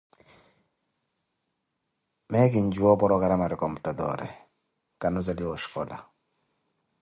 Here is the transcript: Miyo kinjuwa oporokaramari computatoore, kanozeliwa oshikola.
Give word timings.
Miyo 2.29 2.47
kinjuwa 2.53 2.89
oporokaramari 2.93 3.55
computatoore, 3.63 4.27
kanozeliwa 4.99 5.51
oshikola. 5.55 5.95